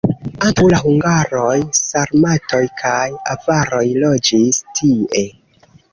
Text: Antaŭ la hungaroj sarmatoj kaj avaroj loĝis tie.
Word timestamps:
Antaŭ 0.45 0.63
la 0.69 0.77
hungaroj 0.85 1.51
sarmatoj 1.81 2.63
kaj 2.81 3.05
avaroj 3.35 3.85
loĝis 4.05 4.63
tie. 4.81 5.29